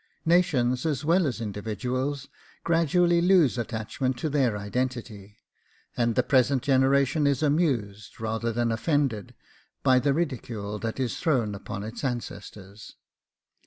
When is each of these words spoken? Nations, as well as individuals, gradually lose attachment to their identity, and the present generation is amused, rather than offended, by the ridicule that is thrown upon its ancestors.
Nations, 0.25 0.83
as 0.83 1.05
well 1.05 1.27
as 1.27 1.39
individuals, 1.39 2.27
gradually 2.63 3.21
lose 3.21 3.59
attachment 3.59 4.17
to 4.17 4.31
their 4.31 4.57
identity, 4.57 5.37
and 5.95 6.15
the 6.15 6.23
present 6.23 6.63
generation 6.63 7.27
is 7.27 7.43
amused, 7.43 8.19
rather 8.19 8.51
than 8.51 8.71
offended, 8.71 9.35
by 9.83 9.99
the 9.99 10.15
ridicule 10.15 10.79
that 10.79 10.99
is 10.99 11.19
thrown 11.19 11.53
upon 11.53 11.83
its 11.83 12.03
ancestors. 12.03 12.95